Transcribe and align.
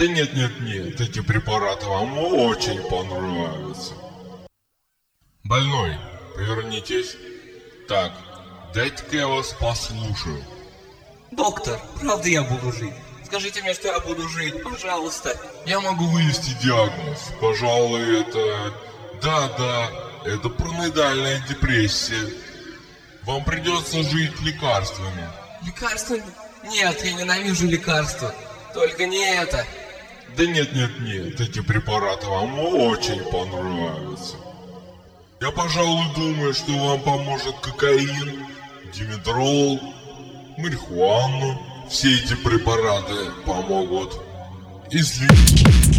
Да 0.00 0.06
нет, 0.06 0.32
нет, 0.32 0.60
нет, 0.60 0.98
эти 0.98 1.20
препараты 1.20 1.84
вам 1.84 2.16
очень 2.16 2.82
понравятся. 2.88 3.92
Больной, 5.44 5.94
повернитесь. 6.34 7.18
Так, 7.86 8.10
дайте-ка 8.72 9.16
я 9.16 9.28
вас 9.28 9.52
послушаю. 9.60 10.42
Доктор, 11.32 11.78
правда 12.00 12.28
я 12.30 12.42
буду 12.44 12.72
жить? 12.72 12.94
Скажите 13.26 13.60
мне, 13.60 13.74
что 13.74 13.88
я 13.88 14.00
буду 14.00 14.26
жить, 14.26 14.62
пожалуйста. 14.62 15.38
Я 15.66 15.80
могу 15.80 16.06
вывести 16.06 16.56
диагноз. 16.62 17.18
Пожалуй, 17.38 18.22
это... 18.22 18.72
Да, 19.22 19.48
да, 19.58 19.90
это 20.24 20.48
параноидальная 20.48 21.44
депрессия. 21.46 22.26
Вам 23.24 23.44
придется 23.44 24.02
жить 24.02 24.40
лекарствами. 24.40 25.28
Лекарства? 25.62 26.16
Нет, 26.64 27.04
я 27.04 27.12
ненавижу 27.12 27.66
лекарства. 27.66 28.34
Только 28.72 29.04
не 29.04 29.22
это. 29.34 29.66
Да 30.36 30.46
нет, 30.46 30.74
нет, 30.74 31.00
нет, 31.00 31.40
эти 31.40 31.60
препараты 31.60 32.26
вам 32.26 32.58
очень 32.58 33.20
понравятся. 33.30 34.36
Я, 35.40 35.50
пожалуй, 35.50 36.04
думаю, 36.14 36.54
что 36.54 36.72
вам 36.72 37.00
поможет 37.00 37.54
кокаин, 37.60 38.46
димедрол, 38.92 39.80
марихуану. 40.58 41.60
Все 41.88 42.14
эти 42.14 42.34
препараты 42.34 43.32
помогут 43.44 44.20
излечить. 44.90 45.89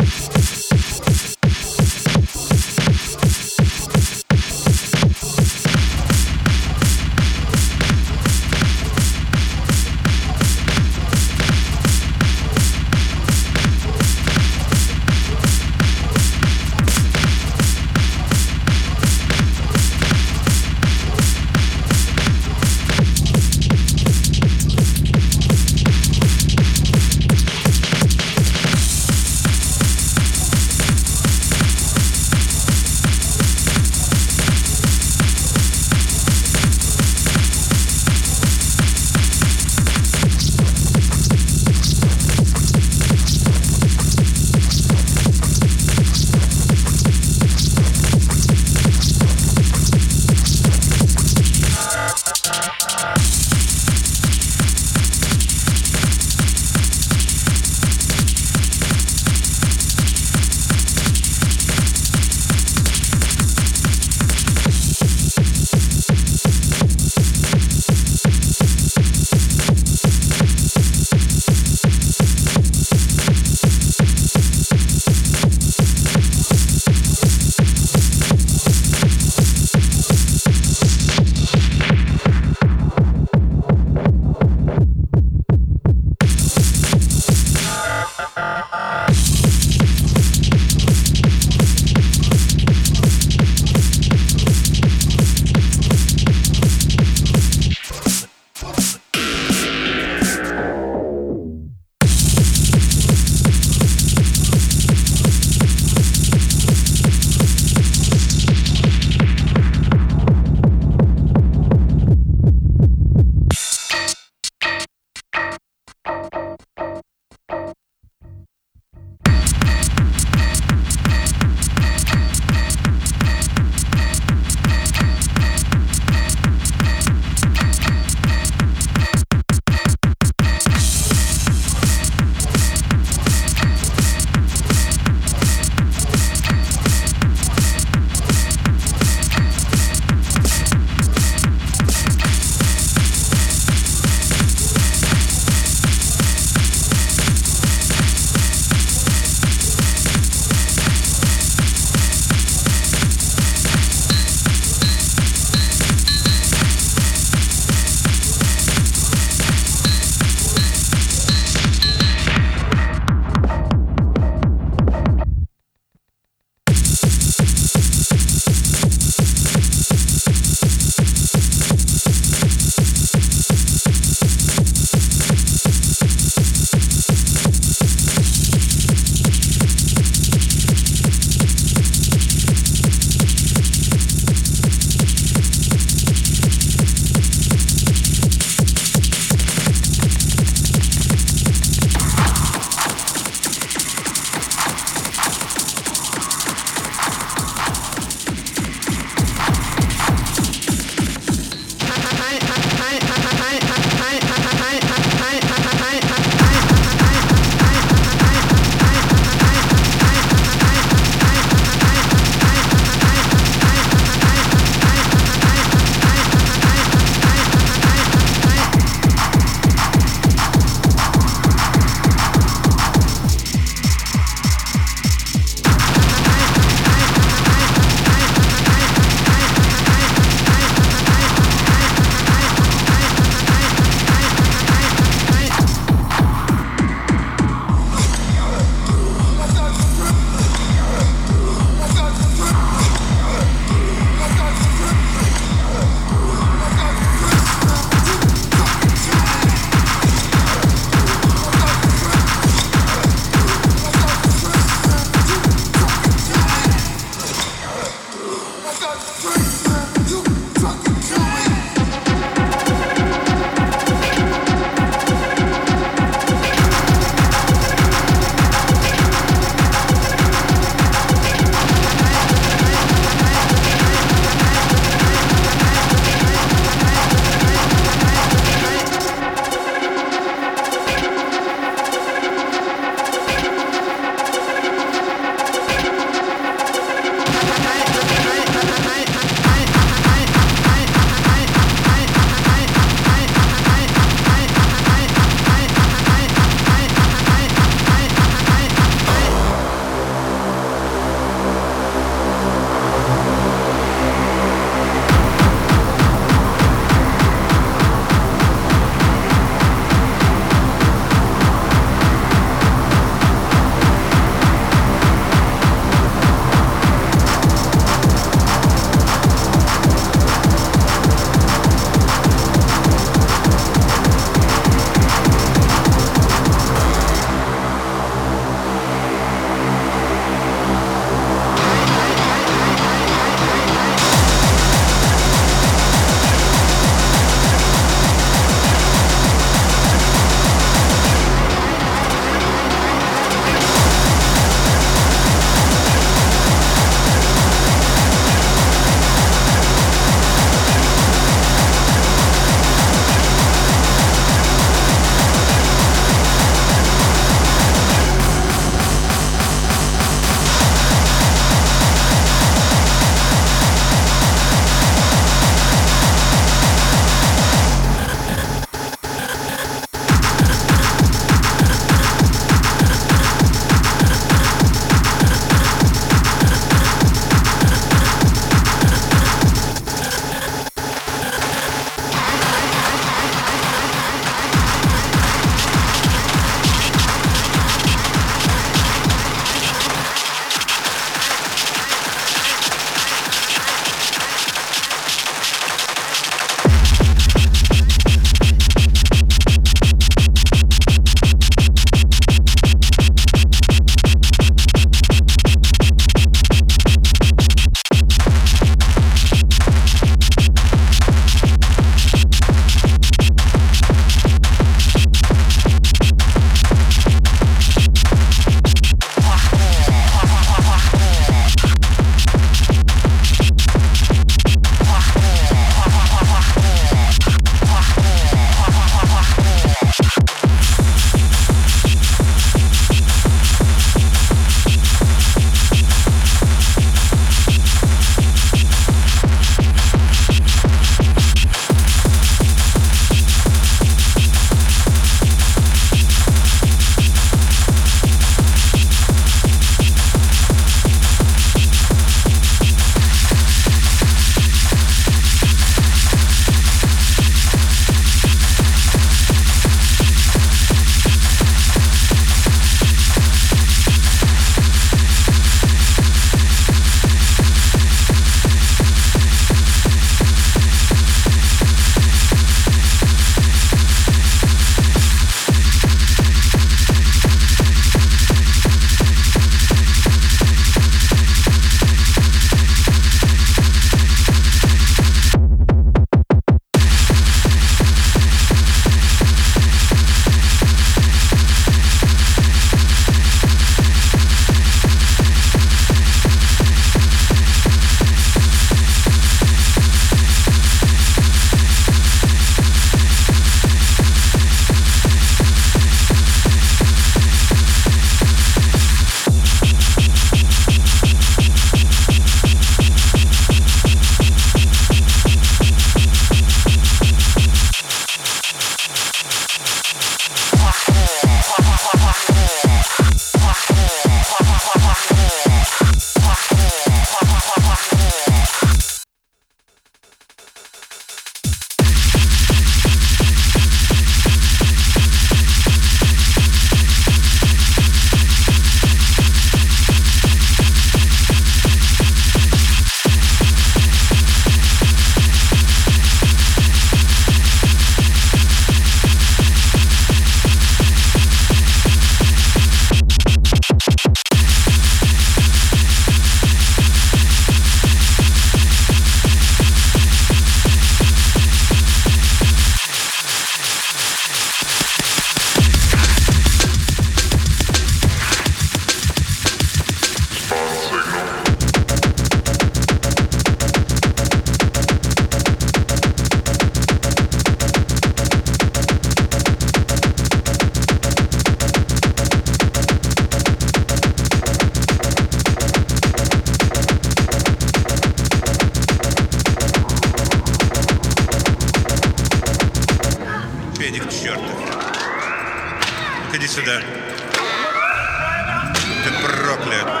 Ты 599.03 599.11
проклят. 599.23 600.00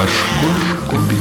башку, 0.00 0.46
башку, 0.90 1.19